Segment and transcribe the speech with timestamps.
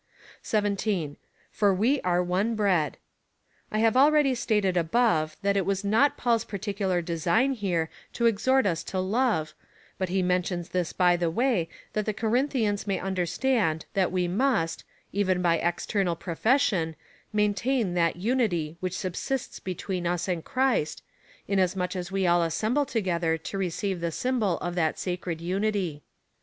[0.41, 1.15] 17.
[1.51, 2.97] For we are one bread.
[3.71, 8.65] I have already stated above,^ that it was not Pauls particular design here to exhort
[8.65, 14.11] us to love,^but he mentions this by the way, that the Corinthians may understand that
[14.11, 16.95] we must, even by external profession,
[17.31, 21.03] maintain that unity which subsists between us and Christ,
[21.47, 26.01] inasmuch as we all assemble together to receive the symbol of that sacred unity.